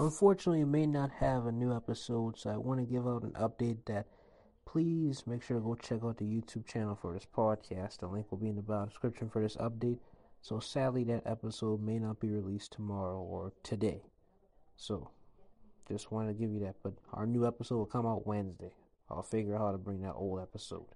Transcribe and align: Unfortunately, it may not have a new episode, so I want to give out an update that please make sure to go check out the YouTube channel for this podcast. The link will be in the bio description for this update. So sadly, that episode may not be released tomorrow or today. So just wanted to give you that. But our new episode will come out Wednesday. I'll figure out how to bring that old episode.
Unfortunately, 0.00 0.62
it 0.62 0.66
may 0.66 0.86
not 0.86 1.10
have 1.10 1.44
a 1.44 1.52
new 1.52 1.76
episode, 1.76 2.38
so 2.38 2.48
I 2.48 2.56
want 2.56 2.80
to 2.80 2.86
give 2.86 3.06
out 3.06 3.22
an 3.22 3.32
update 3.32 3.84
that 3.84 4.06
please 4.64 5.26
make 5.26 5.42
sure 5.42 5.58
to 5.58 5.62
go 5.62 5.74
check 5.74 6.02
out 6.02 6.16
the 6.16 6.24
YouTube 6.24 6.66
channel 6.66 6.98
for 6.98 7.12
this 7.12 7.26
podcast. 7.36 7.98
The 7.98 8.06
link 8.06 8.30
will 8.30 8.38
be 8.38 8.48
in 8.48 8.56
the 8.56 8.62
bio 8.62 8.86
description 8.86 9.28
for 9.28 9.42
this 9.42 9.56
update. 9.56 9.98
So 10.40 10.58
sadly, 10.58 11.04
that 11.04 11.26
episode 11.26 11.82
may 11.82 11.98
not 11.98 12.18
be 12.18 12.30
released 12.30 12.72
tomorrow 12.72 13.20
or 13.20 13.52
today. 13.62 14.00
So 14.78 15.10
just 15.86 16.10
wanted 16.10 16.28
to 16.28 16.38
give 16.38 16.50
you 16.50 16.60
that. 16.60 16.76
But 16.82 16.94
our 17.12 17.26
new 17.26 17.46
episode 17.46 17.76
will 17.76 17.84
come 17.84 18.06
out 18.06 18.26
Wednesday. 18.26 18.72
I'll 19.10 19.22
figure 19.22 19.54
out 19.54 19.60
how 19.60 19.72
to 19.72 19.78
bring 19.78 20.00
that 20.00 20.14
old 20.14 20.40
episode. 20.40 20.86